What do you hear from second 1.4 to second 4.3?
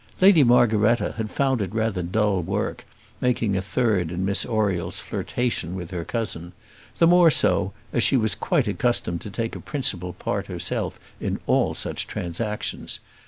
it rather dull work, making a third in